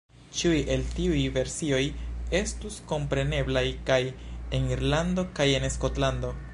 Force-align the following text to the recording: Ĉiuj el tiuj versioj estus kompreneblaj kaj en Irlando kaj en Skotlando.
Ĉiuj 0.37 0.59
el 0.75 0.85
tiuj 0.99 1.19
versioj 1.35 1.81
estus 2.39 2.79
kompreneblaj 2.93 3.65
kaj 3.91 4.01
en 4.57 4.71
Irlando 4.77 5.31
kaj 5.41 5.51
en 5.61 5.75
Skotlando. 5.77 6.39